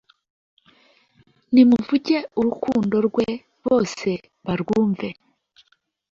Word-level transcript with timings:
Nimuvuge 1.53 2.17
urukundo 2.39 2.95
rwe 3.07 3.27
bose 3.65 4.09
barwumve 4.45 5.07